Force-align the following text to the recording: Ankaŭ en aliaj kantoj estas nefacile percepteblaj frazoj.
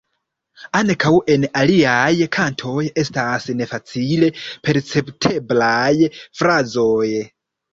Ankaŭ 0.77 1.11
en 1.33 1.43
aliaj 1.63 2.09
kantoj 2.37 2.73
estas 3.03 3.45
nefacile 3.59 4.31
percepteblaj 4.69 6.11
frazoj. 6.19 7.07